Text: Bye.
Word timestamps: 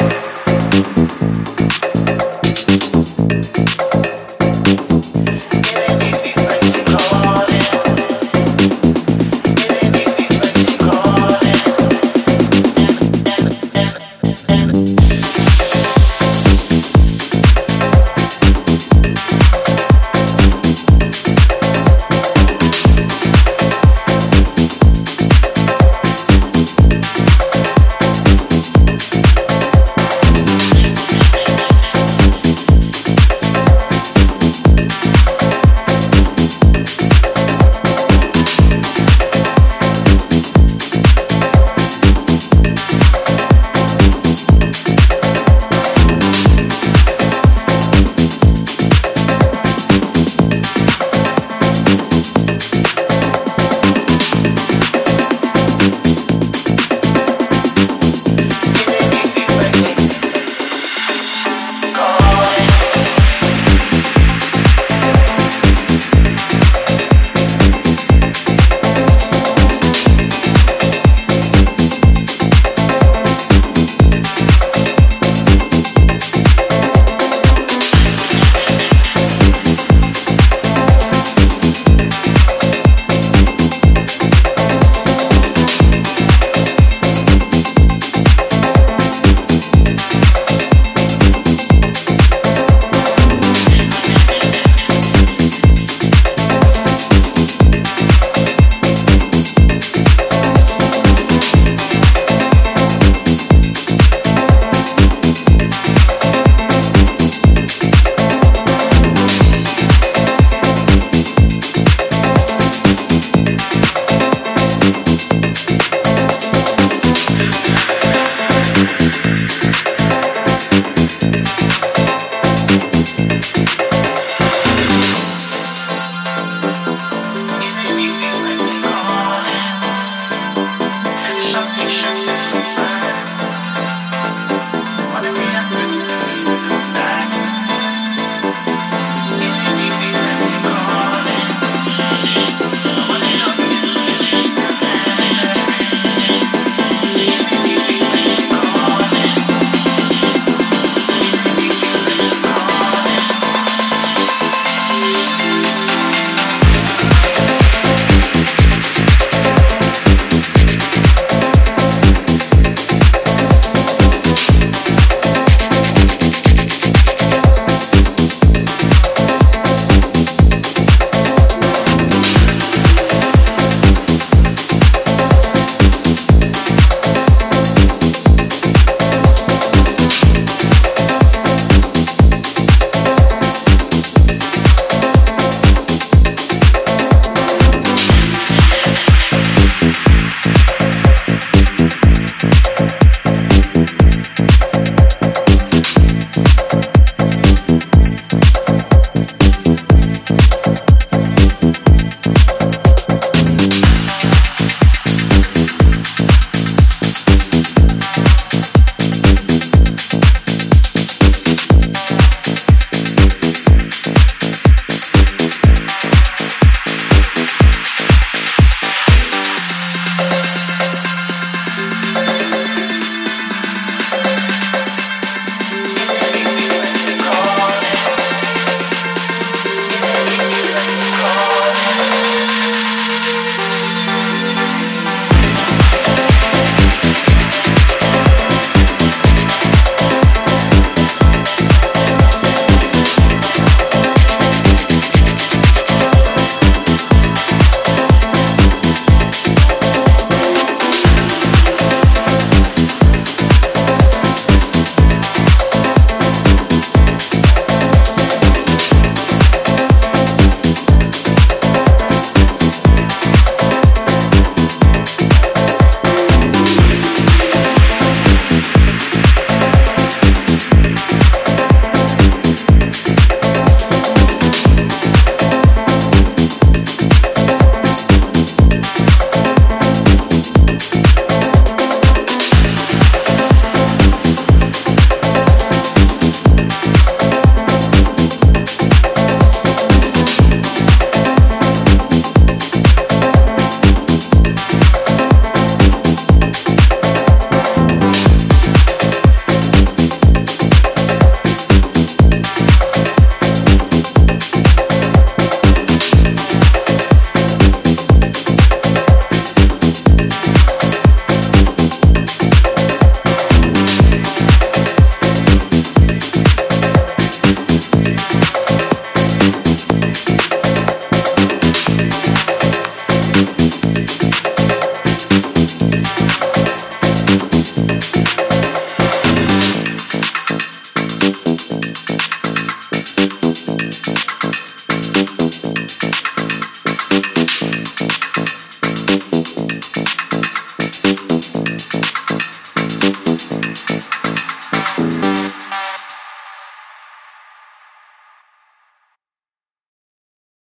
Bye. 0.00 0.29